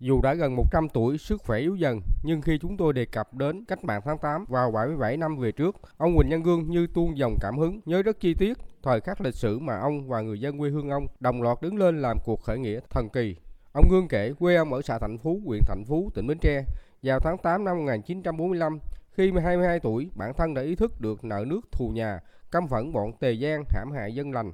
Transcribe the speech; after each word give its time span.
Dù 0.00 0.20
đã 0.22 0.34
gần 0.34 0.56
100 0.56 0.88
tuổi, 0.88 1.18
sức 1.18 1.42
khỏe 1.42 1.58
yếu 1.58 1.76
dần, 1.76 2.00
nhưng 2.22 2.42
khi 2.42 2.58
chúng 2.58 2.76
tôi 2.76 2.92
đề 2.92 3.04
cập 3.04 3.34
đến 3.34 3.64
cách 3.64 3.84
mạng 3.84 4.00
tháng 4.04 4.18
8 4.18 4.44
vào 4.48 4.70
77 4.70 5.16
năm 5.16 5.38
về 5.38 5.52
trước, 5.52 5.76
ông 5.96 6.16
Quỳnh 6.16 6.28
Nhân 6.28 6.42
Gương 6.42 6.70
như 6.70 6.86
tuôn 6.94 7.18
dòng 7.18 7.36
cảm 7.40 7.58
hứng, 7.58 7.80
nhớ 7.84 8.02
rất 8.02 8.20
chi 8.20 8.34
tiết 8.34 8.58
thời 8.82 9.00
khắc 9.00 9.20
lịch 9.20 9.34
sử 9.34 9.58
mà 9.58 9.78
ông 9.78 10.08
và 10.08 10.20
người 10.20 10.40
dân 10.40 10.58
quê 10.58 10.70
hương 10.70 10.90
ông 10.90 11.06
đồng 11.20 11.42
loạt 11.42 11.58
đứng 11.62 11.76
lên 11.76 12.02
làm 12.02 12.18
cuộc 12.24 12.42
khởi 12.42 12.58
nghĩa 12.58 12.80
thần 12.90 13.08
kỳ. 13.08 13.36
Ông 13.72 13.88
Gương 13.90 14.08
kể 14.08 14.32
quê 14.38 14.56
ông 14.56 14.72
ở 14.72 14.82
xã 14.82 14.98
Thạnh 14.98 15.18
Phú, 15.18 15.40
huyện 15.46 15.60
Thạnh 15.66 15.84
Phú, 15.88 16.10
tỉnh 16.14 16.26
Bến 16.26 16.38
Tre. 16.38 16.64
Vào 17.02 17.20
tháng 17.20 17.38
8 17.38 17.64
năm 17.64 17.78
1945, 17.78 18.78
khi 19.12 19.32
22 19.42 19.80
tuổi, 19.80 20.10
bản 20.14 20.32
thân 20.34 20.54
đã 20.54 20.62
ý 20.62 20.74
thức 20.74 21.00
được 21.00 21.24
nợ 21.24 21.44
nước 21.46 21.60
thù 21.72 21.88
nhà, 21.88 22.20
căm 22.50 22.68
phẫn 22.68 22.92
bọn 22.92 23.12
Tề 23.20 23.36
Giang 23.36 23.64
hãm 23.68 23.92
hại 23.92 24.14
dân 24.14 24.32
lành. 24.32 24.52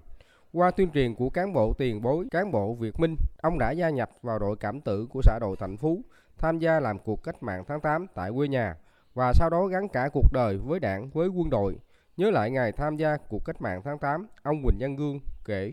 Qua 0.55 0.71
tuyên 0.71 0.91
truyền 0.95 1.15
của 1.15 1.31
cán 1.31 1.53
bộ 1.53 1.73
tiền 1.79 2.03
bối, 2.03 2.27
cán 2.31 2.51
bộ 2.51 2.75
Việt 2.75 3.01
Minh, 3.01 3.17
ông 3.43 3.59
đã 3.59 3.71
gia 3.71 3.91
nhập 3.91 4.11
vào 4.23 4.39
đội 4.39 4.57
cảm 4.61 4.81
tử 4.81 5.07
của 5.11 5.21
xã 5.23 5.39
đội 5.41 5.57
Thạnh 5.57 5.77
Phú, 5.77 6.03
tham 6.39 6.59
gia 6.59 6.81
làm 6.81 6.99
cuộc 6.99 7.23
cách 7.23 7.43
mạng 7.43 7.65
tháng 7.69 7.81
8 7.81 8.07
tại 8.15 8.31
quê 8.37 8.49
nhà 8.49 8.77
và 9.15 9.33
sau 9.33 9.51
đó 9.51 9.67
gắn 9.67 9.89
cả 9.89 10.09
cuộc 10.13 10.33
đời 10.33 10.59
với 10.59 10.81
đảng, 10.81 11.11
với 11.11 11.29
quân 11.29 11.51
đội. 11.51 11.77
Nhớ 12.17 12.31
lại 12.31 12.51
ngày 12.51 12.73
tham 12.73 12.97
gia 12.97 13.17
cuộc 13.17 13.45
cách 13.45 13.63
mạng 13.63 13.81
tháng 13.85 13.99
8, 13.99 14.27
ông 14.43 14.63
Quỳnh 14.65 14.77
Văn 14.81 14.97
Gương 14.97 15.21
kể 15.45 15.73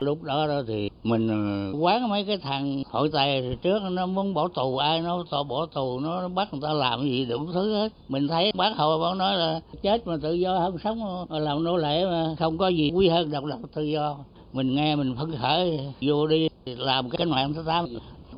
lúc 0.00 0.22
đó 0.22 0.46
đó 0.46 0.62
thì 0.68 0.90
mình 1.04 1.28
ờ, 1.28 1.78
quán 1.78 2.08
mấy 2.08 2.24
cái 2.24 2.38
thằng 2.38 2.82
hội 2.90 3.10
tài 3.12 3.58
trước, 3.62 3.82
nó 3.90 4.06
muốn 4.06 4.34
bỏ 4.34 4.48
tù, 4.48 4.76
ai 4.76 5.00
nó 5.00 5.24
to 5.30 5.42
bỏ 5.42 5.66
tù, 5.66 6.00
nó 6.00 6.28
bắt 6.28 6.48
người 6.52 6.62
ta 6.62 6.72
làm 6.72 7.02
gì 7.02 7.24
đủ 7.24 7.46
thứ 7.52 7.74
hết. 7.74 7.92
Mình 8.08 8.28
thấy 8.28 8.52
bác 8.54 8.76
hội 8.76 8.98
bác 8.98 9.16
nói 9.16 9.36
là 9.36 9.60
chết 9.82 10.06
mà 10.06 10.16
tự 10.22 10.34
do 10.34 10.58
không 10.58 10.78
sống 10.84 11.26
làm 11.30 11.64
nô 11.64 11.76
lệ 11.76 12.04
mà 12.04 12.34
không 12.38 12.58
có 12.58 12.68
gì 12.68 12.90
quý 12.94 13.08
hơn 13.08 13.30
độc 13.30 13.44
lập 13.44 13.58
tự 13.74 13.82
do. 13.82 14.16
Mình 14.52 14.74
nghe 14.74 14.96
mình 14.96 15.16
phấn 15.18 15.34
khởi, 15.42 15.80
vô 16.00 16.26
đi 16.26 16.48
làm 16.66 17.10
cái 17.10 17.26
mạng 17.26 17.54
thứ 17.54 17.62
tám 17.66 17.86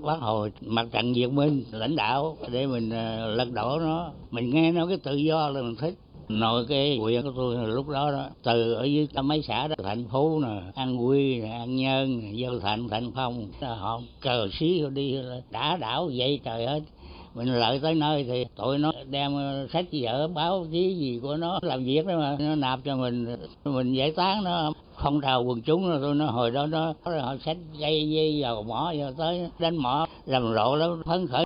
bác 0.02 0.20
hồi 0.20 0.52
mặt 0.60 0.86
trận 0.92 1.12
việt 1.12 1.32
minh, 1.32 1.64
lãnh 1.72 1.96
đạo, 1.96 2.36
để 2.52 2.66
mình 2.66 2.90
ờ, 2.90 3.34
lật 3.34 3.52
đổ 3.52 3.78
nó. 3.78 4.10
Mình 4.30 4.50
nghe 4.50 4.72
nó 4.72 4.86
cái 4.86 4.96
tự 4.96 5.16
do 5.16 5.48
là 5.48 5.62
mình 5.62 5.76
thích 5.76 5.94
nội 6.28 6.66
cái 6.68 6.98
huyện 6.98 7.22
của 7.22 7.32
tôi 7.36 7.56
lúc 7.68 7.88
đó 7.88 8.10
đó 8.12 8.26
từ 8.42 8.72
ở 8.72 8.84
dưới 8.84 9.08
mấy 9.22 9.42
xã 9.42 9.68
đó 9.68 9.74
thành 9.82 10.04
phố 10.08 10.40
nè 10.42 10.62
an 10.74 11.06
quy 11.06 11.40
nè 11.40 11.50
an 11.50 11.76
nhân 11.76 12.20
nè 12.22 12.30
dân 12.32 12.60
thạnh 12.60 12.88
thạnh 12.88 13.10
phong 13.14 13.48
họ 13.60 14.00
cờ 14.20 14.48
xí 14.52 14.82
đi 14.94 15.18
đã 15.50 15.76
đảo 15.76 16.10
vậy 16.16 16.40
trời 16.44 16.66
hết, 16.66 16.80
mình 17.34 17.48
lợi 17.48 17.80
tới 17.82 17.94
nơi 17.94 18.24
thì 18.24 18.44
tụi 18.56 18.78
nó 18.78 18.92
đem 19.10 19.32
sách 19.72 19.84
vở 19.92 20.28
báo 20.28 20.66
chí 20.72 20.94
gì 20.94 21.20
của 21.22 21.36
nó 21.36 21.58
làm 21.62 21.84
việc 21.84 22.06
đó 22.06 22.18
mà 22.18 22.36
nó 22.40 22.54
nạp 22.54 22.78
cho 22.84 22.96
mình 22.96 23.36
mình 23.64 23.92
giải 23.92 24.10
tán 24.10 24.44
nó. 24.44 24.72
Phong 25.02 25.20
trào 25.20 25.44
quần 25.44 25.62
chúng 25.62 25.88
rồi 25.88 25.98
tôi 26.02 26.14
nó 26.14 26.26
hồi 26.26 26.50
đó 26.50 26.66
nó 26.66 26.94
họ 27.04 27.36
sách 27.44 27.56
dây 27.78 28.10
dây 28.10 28.42
vào 28.42 28.62
mỏ 28.62 28.92
vào 28.98 29.12
tới 29.12 29.50
đánh 29.58 29.76
mỏ 29.76 30.06
làm 30.26 30.54
rộ 30.54 30.76
lắm 30.76 31.02
phấn 31.06 31.26
khởi. 31.26 31.44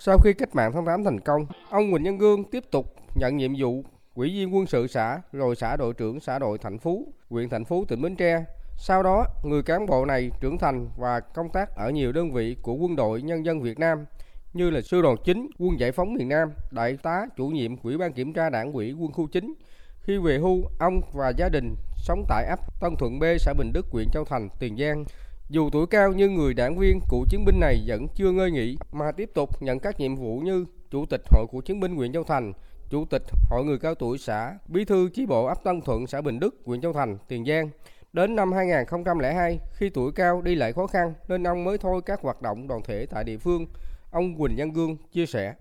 Sau 0.00 0.18
khi 0.24 0.30
cách 0.38 0.54
mạng 0.54 0.70
tháng 0.74 0.86
8 0.86 1.04
thành 1.04 1.20
công, 1.20 1.46
ông 1.70 1.92
Quỳnh 1.92 2.02
Nhân 2.02 2.18
Gương 2.18 2.44
tiếp 2.44 2.64
tục 2.70 2.86
nhận 3.14 3.36
nhiệm 3.36 3.52
vụ 3.58 3.84
ủy 4.14 4.28
viên 4.28 4.54
quân 4.54 4.66
sự 4.66 4.86
xã, 4.86 5.20
rồi 5.32 5.56
xã 5.56 5.76
đội 5.76 5.94
trưởng 5.94 6.20
xã 6.20 6.38
đội 6.38 6.58
Thạnh 6.58 6.78
Phú, 6.78 7.12
huyện 7.30 7.48
Thạnh 7.48 7.64
Phú, 7.64 7.84
tỉnh 7.84 8.02
Bến 8.02 8.16
Tre. 8.16 8.44
Sau 8.76 9.02
đó, 9.02 9.26
người 9.44 9.62
cán 9.62 9.86
bộ 9.86 10.04
này 10.04 10.30
trưởng 10.40 10.58
thành 10.58 10.88
và 10.96 11.20
công 11.20 11.48
tác 11.48 11.76
ở 11.76 11.90
nhiều 11.90 12.12
đơn 12.12 12.32
vị 12.32 12.56
của 12.62 12.74
quân 12.74 12.96
đội 12.96 13.22
nhân 13.22 13.44
dân 13.44 13.62
Việt 13.62 13.78
Nam 13.78 14.04
như 14.52 14.70
là 14.70 14.80
sư 14.80 15.02
đoàn 15.02 15.16
chính 15.24 15.50
quân 15.58 15.80
giải 15.80 15.92
phóng 15.92 16.14
miền 16.14 16.28
Nam, 16.28 16.52
đại 16.70 16.96
tá 17.02 17.26
chủ 17.36 17.48
nhiệm 17.48 17.76
ủy 17.82 17.98
ban 17.98 18.12
kiểm 18.12 18.32
tra 18.32 18.50
đảng 18.50 18.72
ủy 18.72 18.92
quân 18.92 19.12
khu 19.12 19.26
chính. 19.26 19.54
Khi 20.00 20.18
về 20.18 20.38
hưu, 20.38 20.62
ông 20.78 21.00
và 21.12 21.32
gia 21.36 21.48
đình 21.48 21.74
sống 21.96 22.24
tại 22.28 22.46
ấp 22.46 22.80
Tân 22.80 22.96
Thuận 22.96 23.18
B, 23.18 23.24
xã 23.38 23.52
Bình 23.58 23.70
Đức, 23.74 23.86
huyện 23.90 24.08
Châu 24.12 24.24
Thành, 24.24 24.48
Tiền 24.58 24.76
Giang. 24.76 25.04
Dù 25.48 25.70
tuổi 25.70 25.86
cao 25.86 26.12
nhưng 26.16 26.34
người 26.34 26.54
đảng 26.54 26.78
viên 26.78 27.00
cựu 27.10 27.24
chiến 27.30 27.44
binh 27.44 27.60
này 27.60 27.84
vẫn 27.86 28.06
chưa 28.14 28.32
ngơi 28.32 28.50
nghỉ 28.50 28.76
mà 28.92 29.12
tiếp 29.12 29.30
tục 29.34 29.62
nhận 29.62 29.78
các 29.78 30.00
nhiệm 30.00 30.16
vụ 30.16 30.38
như 30.38 30.64
Chủ 30.90 31.06
tịch 31.06 31.22
Hội 31.30 31.46
cựu 31.52 31.60
chiến 31.60 31.80
binh 31.80 31.96
huyện 31.96 32.12
Châu 32.12 32.24
Thành, 32.24 32.52
Chủ 32.90 33.04
tịch 33.04 33.22
Hội 33.50 33.64
người 33.64 33.78
cao 33.78 33.94
tuổi 33.94 34.18
xã, 34.18 34.58
Bí 34.68 34.84
thư 34.84 35.08
chi 35.14 35.26
bộ 35.26 35.46
ấp 35.46 35.64
Tân 35.64 35.80
Thuận, 35.80 36.06
xã 36.06 36.20
Bình 36.20 36.40
Đức, 36.40 36.54
huyện 36.64 36.80
Châu 36.80 36.92
Thành, 36.92 37.18
Tiền 37.28 37.44
Giang. 37.44 37.70
Đến 38.12 38.36
năm 38.36 38.52
2002, 38.52 39.58
khi 39.72 39.90
tuổi 39.94 40.12
cao 40.12 40.42
đi 40.42 40.54
lại 40.54 40.72
khó 40.72 40.86
khăn 40.86 41.14
nên 41.28 41.46
ông 41.46 41.64
mới 41.64 41.78
thôi 41.78 42.00
các 42.06 42.20
hoạt 42.22 42.42
động 42.42 42.68
đoàn 42.68 42.80
thể 42.84 43.06
tại 43.06 43.24
địa 43.24 43.36
phương. 43.36 43.66
Ông 44.12 44.34
Quỳnh 44.38 44.54
Văn 44.56 44.72
Gương 44.72 44.96
chia 45.12 45.26
sẻ. 45.26 45.54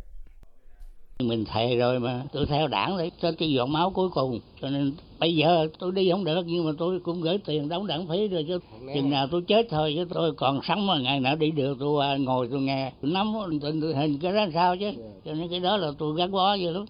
Mình 1.20 1.46
thề 1.54 1.76
rồi 1.76 2.00
mà 2.00 2.24
tôi 2.34 2.46
theo 2.46 2.68
đảng 2.68 2.98
để 2.98 3.10
cho 3.22 3.32
cái 3.38 3.52
giọt 3.52 3.66
máu 3.66 3.92
cuối 3.96 4.10
cùng. 4.14 4.40
Cho 4.62 4.70
nên 4.70 4.94
bây 5.20 5.36
giờ 5.36 5.68
tôi 5.80 5.92
đi 5.92 6.12
không 6.12 6.24
được 6.24 6.42
nhưng 6.46 6.66
mà 6.66 6.72
tôi 6.78 7.00
cũng 7.00 7.22
gửi 7.22 7.38
tiền 7.46 7.70
đóng 7.70 7.88
đảng 7.88 8.08
phí 8.08 8.28
rồi 8.28 8.46
chứ. 8.48 8.60
Chừng 8.94 9.10
nào 9.10 9.28
tôi 9.32 9.42
chết 9.48 9.68
thôi 9.70 9.94
chứ 9.96 10.06
tôi 10.14 10.34
còn 10.38 10.60
sống 10.64 10.88
mà 10.88 11.00
ngày 11.00 11.20
nào 11.20 11.36
đi 11.36 11.52
được 11.52 11.78
tôi 11.80 12.20
ngồi 12.20 12.48
tôi 12.52 12.62
nghe. 12.62 12.92
Tôi 13.02 13.12
nắm 13.12 13.34
tình 13.62 13.82
hình 13.82 14.20
cái 14.22 14.34
đó 14.34 14.46
sao 14.54 14.78
chứ. 14.78 14.92
Cho 15.26 15.34
nên 15.34 15.50
cái 15.50 15.60
đó 15.60 15.78
là 15.78 15.92
tôi 15.98 16.18
gắn 16.18 16.32
bó 16.32 16.58
vậy 16.62 16.74
lắm 16.74 16.86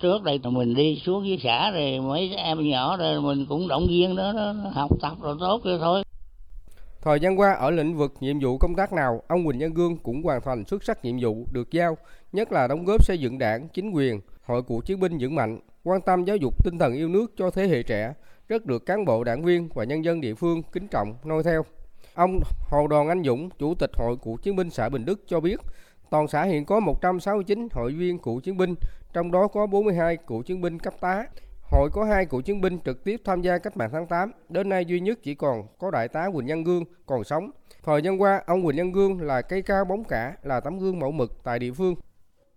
trước 0.00 0.22
đây 0.22 0.40
mình 0.44 0.74
đi 0.74 1.02
xuống 1.04 1.26
dưới 1.26 1.38
xã 1.42 1.70
rồi 1.70 2.00
mấy 2.00 2.34
em 2.36 2.68
nhỏ 2.68 2.96
rồi 2.96 3.20
mình 3.20 3.46
cũng 3.48 3.68
động 3.68 3.86
viên 3.88 4.16
đó, 4.16 4.32
đó 4.32 4.54
học 4.72 4.90
tập 5.02 5.12
rồi 5.22 5.36
tốt 5.40 5.60
rồi 5.64 5.78
thôi 5.78 6.02
Thời 7.02 7.20
gian 7.20 7.40
qua 7.40 7.52
ở 7.52 7.70
lĩnh 7.70 7.96
vực 7.96 8.14
nhiệm 8.20 8.40
vụ 8.40 8.58
công 8.58 8.74
tác 8.74 8.92
nào, 8.92 9.22
ông 9.28 9.46
Quỳnh 9.46 9.58
Nhân 9.58 9.74
Gương 9.74 9.96
cũng 9.96 10.22
hoàn 10.22 10.40
thành 10.40 10.64
xuất 10.64 10.84
sắc 10.84 11.04
nhiệm 11.04 11.16
vụ 11.20 11.46
được 11.52 11.70
giao, 11.70 11.96
nhất 12.32 12.52
là 12.52 12.66
đóng 12.66 12.84
góp 12.84 13.04
xây 13.04 13.18
dựng 13.18 13.38
đảng, 13.38 13.68
chính 13.68 13.90
quyền, 13.90 14.20
hội 14.42 14.62
cựu 14.62 14.80
chiến 14.80 15.00
binh 15.00 15.18
vững 15.20 15.34
mạnh, 15.34 15.58
quan 15.84 16.00
tâm 16.00 16.24
giáo 16.24 16.36
dục 16.36 16.64
tinh 16.64 16.78
thần 16.78 16.94
yêu 16.94 17.08
nước 17.08 17.32
cho 17.36 17.50
thế 17.50 17.68
hệ 17.68 17.82
trẻ, 17.82 18.14
rất 18.48 18.66
được 18.66 18.86
cán 18.86 19.04
bộ 19.04 19.24
đảng 19.24 19.42
viên 19.42 19.68
và 19.74 19.84
nhân 19.84 20.04
dân 20.04 20.20
địa 20.20 20.34
phương 20.34 20.62
kính 20.72 20.88
trọng 20.88 21.14
noi 21.24 21.42
theo. 21.42 21.64
Ông 22.14 22.40
Hồ 22.70 22.86
Đoàn 22.86 23.08
Anh 23.08 23.22
Dũng, 23.24 23.50
Chủ 23.58 23.74
tịch 23.74 23.90
Hội 23.94 24.16
cựu 24.24 24.36
chiến 24.36 24.56
binh 24.56 24.70
xã 24.70 24.88
Bình 24.88 25.04
Đức 25.04 25.20
cho 25.26 25.40
biết, 25.40 25.60
toàn 26.10 26.28
xã 26.28 26.42
hiện 26.42 26.64
có 26.64 26.80
169 26.80 27.68
hội 27.72 27.92
viên 27.92 28.18
cựu 28.18 28.40
chiến 28.40 28.56
binh, 28.56 28.74
trong 29.16 29.30
đó 29.30 29.48
có 29.48 29.66
42 29.66 30.16
cựu 30.16 30.42
chiến 30.42 30.60
binh 30.60 30.78
cấp 30.78 30.94
tá. 31.00 31.26
Hội 31.70 31.90
có 31.92 32.04
hai 32.04 32.26
cựu 32.26 32.40
chiến 32.40 32.60
binh 32.60 32.78
trực 32.84 33.04
tiếp 33.04 33.20
tham 33.24 33.42
gia 33.42 33.58
cách 33.58 33.76
mạng 33.76 33.90
tháng 33.92 34.06
8, 34.06 34.32
đến 34.48 34.68
nay 34.68 34.84
duy 34.84 35.00
nhất 35.00 35.18
chỉ 35.22 35.34
còn 35.34 35.62
có 35.78 35.90
đại 35.90 36.08
tá 36.08 36.30
Quỳnh 36.34 36.46
Nhân 36.46 36.64
Gương 36.64 36.84
còn 37.06 37.24
sống. 37.24 37.50
Thời 37.84 38.02
gian 38.02 38.22
qua, 38.22 38.42
ông 38.46 38.66
Quỳnh 38.66 38.76
Nhân 38.76 38.92
Gương 38.92 39.20
là 39.20 39.42
cây 39.42 39.62
cao 39.62 39.84
bóng 39.84 40.04
cả, 40.04 40.36
là 40.42 40.60
tấm 40.60 40.78
gương 40.78 40.98
mẫu 40.98 41.10
mực 41.10 41.44
tại 41.44 41.58
địa 41.58 41.72
phương. 41.72 41.94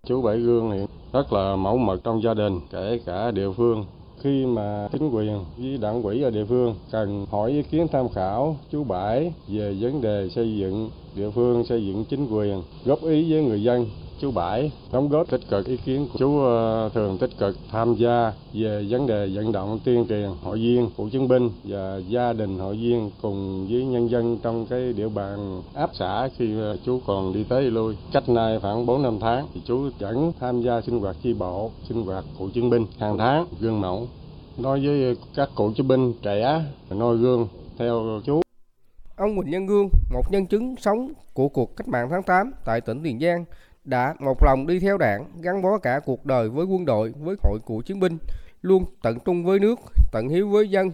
Chú 0.03 0.21
Bảy 0.21 0.37
Gương 0.37 0.71
thì 0.71 0.85
rất 1.13 1.33
là 1.33 1.55
mẫu 1.55 1.77
mực 1.77 2.03
trong 2.03 2.23
gia 2.23 2.33
đình, 2.33 2.59
kể 2.71 2.99
cả 3.05 3.31
địa 3.31 3.51
phương. 3.57 3.85
Khi 4.21 4.45
mà 4.45 4.89
chính 4.91 5.09
quyền 5.09 5.45
với 5.57 5.77
đảng 5.77 6.03
quỹ 6.03 6.21
ở 6.21 6.29
địa 6.29 6.45
phương 6.45 6.75
cần 6.91 7.25
hỏi 7.29 7.51
ý 7.51 7.63
kiến 7.63 7.87
tham 7.91 8.09
khảo 8.09 8.57
chú 8.71 8.83
Bảy 8.83 9.33
về 9.47 9.77
vấn 9.79 10.01
đề 10.01 10.29
xây 10.35 10.57
dựng 10.57 10.91
địa 11.15 11.29
phương, 11.29 11.65
xây 11.65 11.85
dựng 11.85 12.05
chính 12.09 12.27
quyền, 12.27 12.63
góp 12.85 13.01
ý 13.01 13.31
với 13.31 13.43
người 13.43 13.63
dân 13.63 13.85
chú 14.19 14.31
Bãi 14.31 14.71
đóng 14.91 15.09
góp 15.09 15.29
tích 15.29 15.41
cực 15.49 15.65
ý 15.65 15.77
kiến 15.77 16.07
của 16.13 16.19
chú 16.19 16.39
ờ, 16.39 16.89
thường 16.93 17.17
tích 17.17 17.37
cực 17.37 17.57
tham 17.71 17.95
gia 17.95 18.33
về 18.53 18.85
vấn 18.89 19.07
đề 19.07 19.29
vận 19.33 19.51
động 19.51 19.79
tuyên 19.83 20.05
truyền 20.09 20.29
hội 20.43 20.57
viên 20.57 20.89
cựu 20.97 21.09
chiến 21.09 21.27
binh 21.27 21.49
và 21.63 21.97
gia 22.07 22.33
đình 22.33 22.59
hội 22.59 22.75
viên 22.75 23.11
cùng 23.21 23.67
với 23.69 23.85
nhân 23.85 24.09
dân 24.09 24.37
trong 24.43 24.65
cái 24.65 24.93
địa 24.93 25.09
bàn 25.09 25.61
áp 25.73 25.89
xã 25.93 26.29
khi 26.37 26.59
ờ, 26.59 26.77
chú 26.85 27.01
còn 27.07 27.33
đi 27.33 27.43
tới 27.49 27.63
đi 27.63 27.69
lui. 27.69 27.95
Cách 28.13 28.29
nay 28.29 28.59
khoảng 28.61 28.85
4 28.85 29.01
năm 29.01 29.17
tháng 29.21 29.47
thì 29.53 29.61
chú 29.65 29.89
vẫn 29.99 30.31
tham 30.39 30.61
gia 30.61 30.81
sinh 30.81 30.99
hoạt 30.99 31.15
chi 31.23 31.33
bộ 31.33 31.71
sinh 31.89 32.05
hoạt 32.05 32.25
cựu 32.39 32.49
chiến 32.49 32.69
binh 32.69 32.85
hàng 32.99 33.17
tháng 33.17 33.45
gương 33.59 33.81
mẫu. 33.81 34.07
Nói 34.57 34.85
với 34.85 35.15
các 35.35 35.49
cựu 35.55 35.73
chiến 35.73 35.87
binh 35.87 36.13
trẻ 36.21 36.63
noi 36.89 37.17
gương 37.17 37.47
theo 37.77 38.21
chú. 38.25 38.41
Ông 39.15 39.37
Quỳnh 39.37 39.49
Nhân 39.49 39.65
Gương, 39.67 39.89
một 40.09 40.31
nhân 40.31 40.47
chứng 40.47 40.75
sống 40.75 41.13
của 41.33 41.49
cuộc 41.49 41.75
cách 41.75 41.87
mạng 41.87 42.07
tháng 42.09 42.23
8 42.23 42.51
tại 42.65 42.81
tỉnh 42.81 43.03
Tiền 43.03 43.19
Giang, 43.19 43.45
đã 43.89 44.15
một 44.19 44.43
lòng 44.43 44.67
đi 44.67 44.79
theo 44.79 44.97
đảng, 44.97 45.25
gắn 45.41 45.61
bó 45.61 45.77
cả 45.77 45.99
cuộc 46.05 46.25
đời 46.25 46.49
với 46.49 46.65
quân 46.65 46.85
đội, 46.85 47.13
với 47.19 47.35
hội 47.43 47.59
cựu 47.65 47.81
chiến 47.81 47.99
binh, 47.99 48.17
luôn 48.61 48.85
tận 49.01 49.19
trung 49.25 49.45
với 49.45 49.59
nước, 49.59 49.79
tận 50.11 50.29
hiếu 50.29 50.49
với 50.49 50.69
dân. 50.69 50.91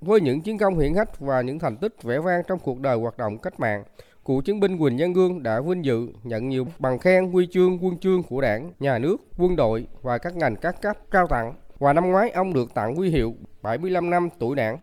Với 0.00 0.20
những 0.20 0.40
chiến 0.40 0.58
công 0.58 0.78
hiển 0.78 0.94
hách 0.94 1.20
và 1.20 1.40
những 1.40 1.58
thành 1.58 1.76
tích 1.76 2.02
vẻ 2.02 2.18
vang 2.18 2.42
trong 2.46 2.58
cuộc 2.58 2.80
đời 2.80 2.96
hoạt 2.96 3.18
động 3.18 3.38
cách 3.38 3.60
mạng, 3.60 3.84
cựu 4.24 4.40
chiến 4.40 4.60
binh 4.60 4.78
Quỳnh 4.78 4.96
Nhân 4.96 5.12
Gương 5.12 5.42
đã 5.42 5.60
vinh 5.60 5.84
dự 5.84 6.08
nhận 6.22 6.48
nhiều 6.48 6.66
bằng 6.78 6.98
khen 6.98 7.32
huy 7.32 7.46
chương 7.46 7.78
quân 7.84 7.98
chương 7.98 8.22
của 8.22 8.40
đảng, 8.40 8.72
nhà 8.80 8.98
nước, 8.98 9.16
quân 9.38 9.56
đội 9.56 9.86
và 10.02 10.18
các 10.18 10.36
ngành 10.36 10.56
các 10.56 10.82
cấp 10.82 10.96
trao 11.10 11.26
tặng. 11.26 11.54
Và 11.78 11.92
năm 11.92 12.10
ngoái 12.10 12.30
ông 12.30 12.52
được 12.52 12.74
tặng 12.74 12.96
huy 12.96 13.10
hiệu 13.10 13.34
75 13.62 14.10
năm 14.10 14.28
tuổi 14.38 14.56
đảng. 14.56 14.78